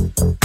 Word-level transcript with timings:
Thank 0.00 0.20
you. 0.20 0.40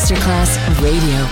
Masterclass 0.00 0.56
Radio. 0.80 1.26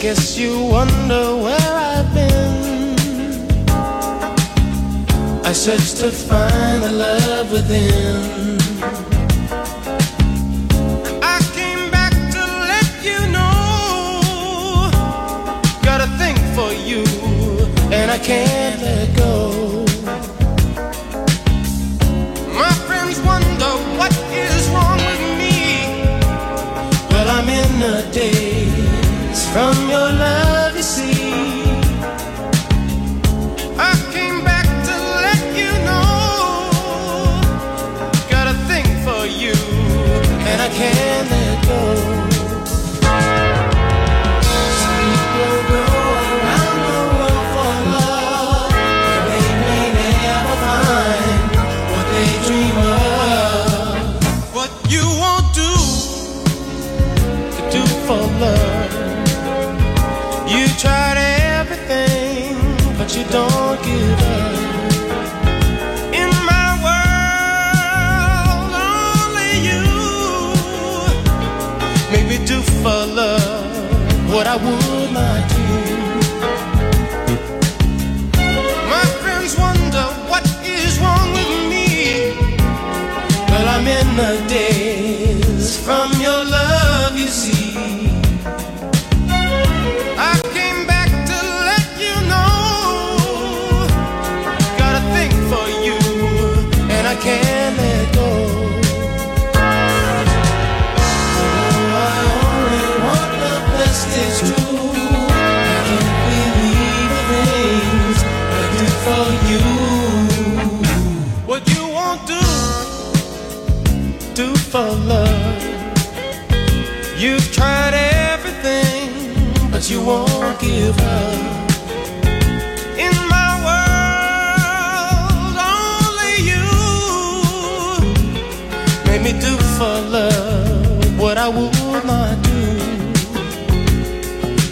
guess 0.00 0.36
you 0.36 0.64
wonder 0.64 1.36
where 1.36 1.74
I've 1.76 2.12
been. 2.12 3.68
I 5.44 5.52
searched 5.52 5.98
to 5.98 6.10
find 6.10 6.82
the 6.82 6.90
love 6.90 7.52
within. 7.52 8.59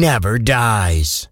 Never 0.00 0.38
dies. 0.38 1.25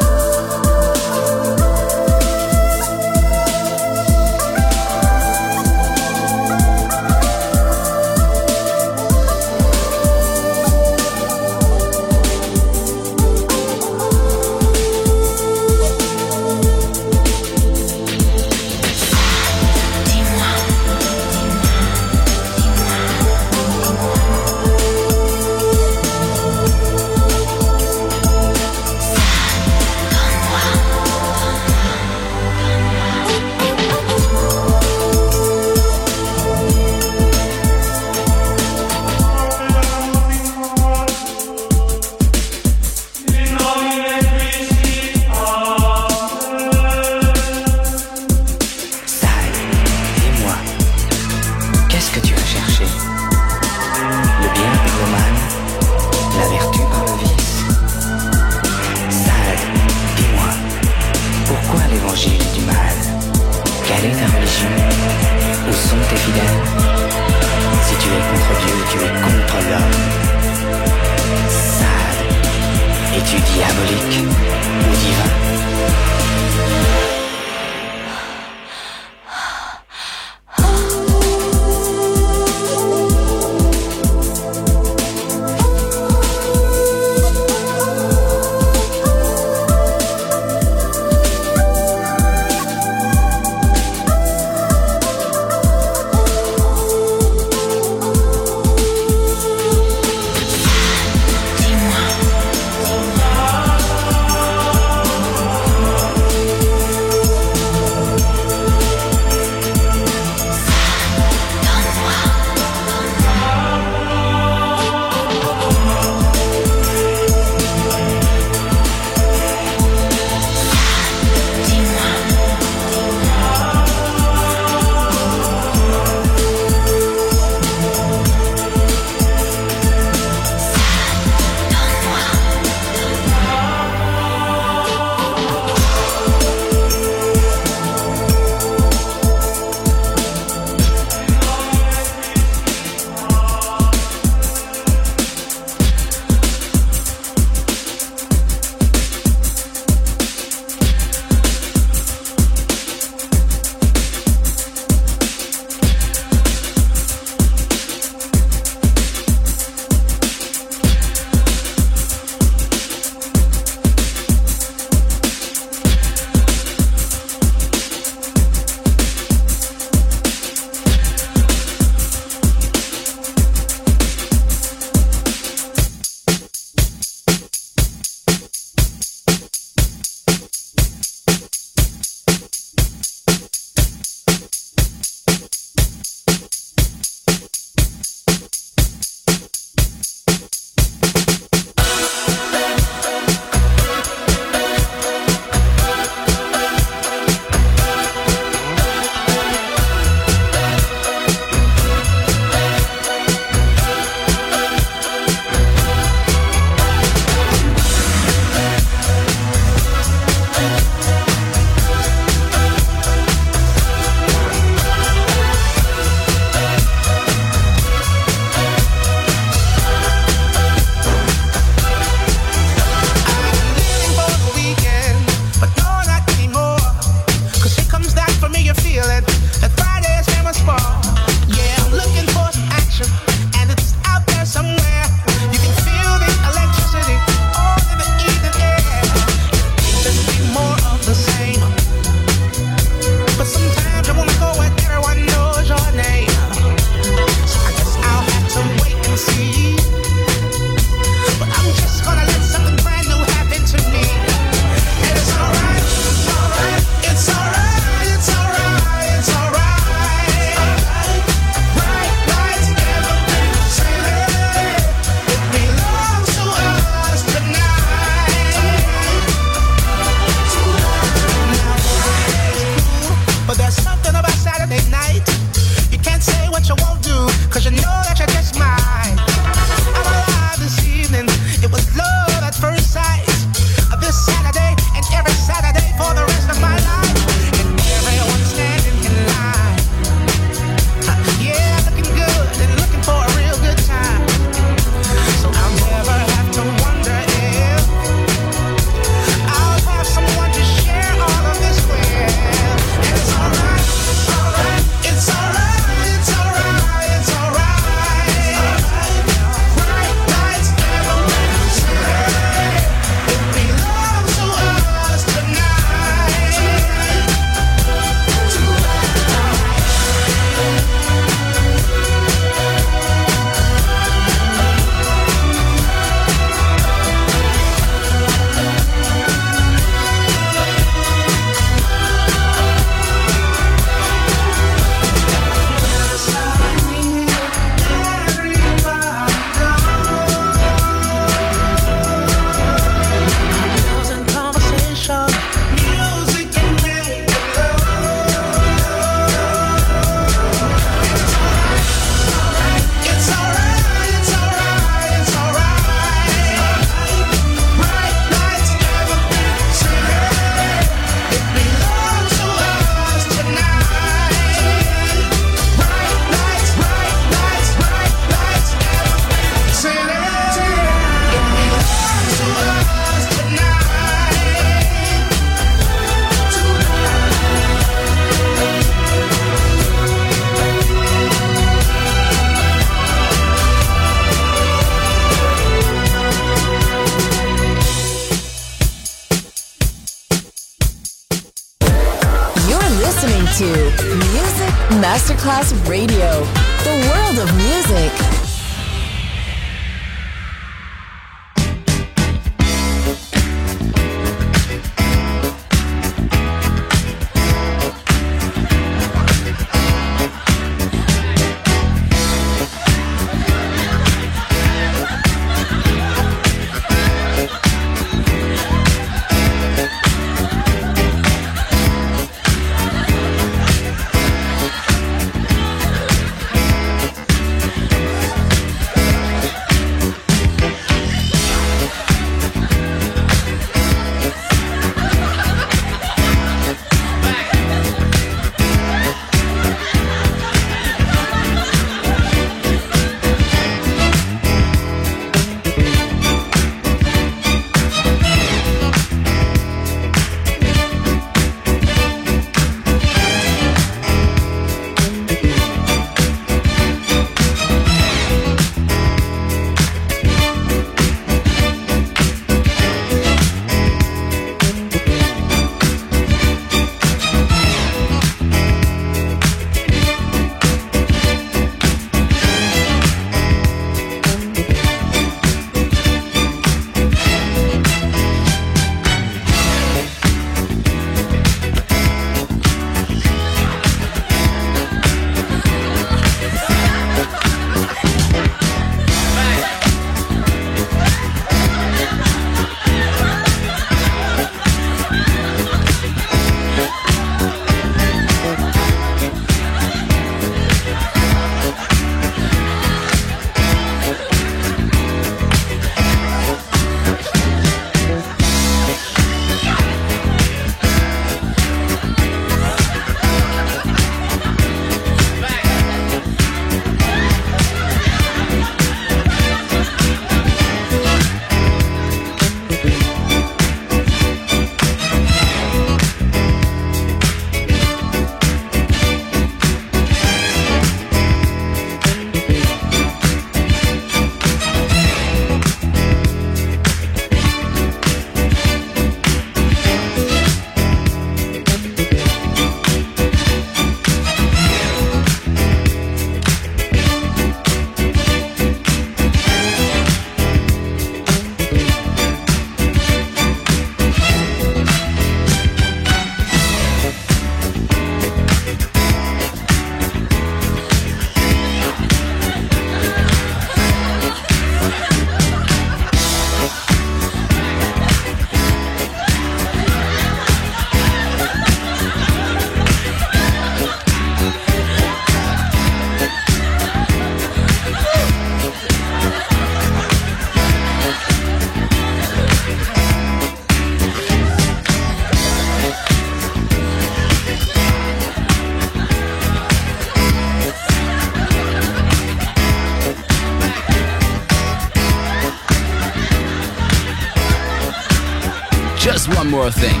Thing. 599.70 600.00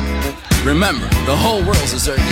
Remember, 0.66 1.06
the 1.26 1.36
whole 1.36 1.62
world's 1.62 1.92
a 1.92 2.00
circus. 2.00 2.31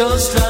Just 0.00 0.34
drives 0.34 0.49